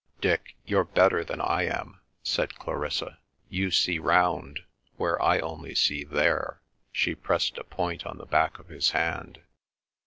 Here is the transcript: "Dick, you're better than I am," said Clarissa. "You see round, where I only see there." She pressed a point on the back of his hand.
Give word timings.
"Dick, 0.19 0.55
you're 0.65 0.83
better 0.83 1.23
than 1.23 1.39
I 1.39 1.65
am," 1.65 1.99
said 2.23 2.55
Clarissa. 2.57 3.19
"You 3.49 3.69
see 3.69 3.99
round, 3.99 4.61
where 4.95 5.21
I 5.21 5.37
only 5.37 5.75
see 5.75 6.03
there." 6.05 6.59
She 6.91 7.13
pressed 7.13 7.59
a 7.59 7.63
point 7.63 8.07
on 8.07 8.17
the 8.17 8.25
back 8.25 8.57
of 8.57 8.69
his 8.69 8.89
hand. 8.89 9.43